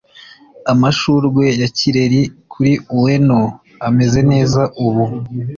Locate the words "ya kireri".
1.61-2.21